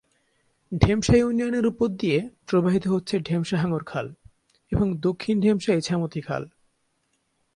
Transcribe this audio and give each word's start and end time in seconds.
ঢেমশা 0.71 1.15
ইউনিয়নের 1.15 1.65
উপর 1.65 1.87
দিয়ে 1.87 2.29
প্রবাহিত 2.47 2.87
হচ্ছে 2.87 3.19
ঢেমশা 3.19 3.57
হাঙ্গর 3.57 3.83
খাল 3.83 4.07
এবং 4.71 4.97
দক্ষিণ 4.99 5.41
ঢেমশা 5.41 5.73
ইছামতি 5.73 6.21
খাল। 6.21 6.43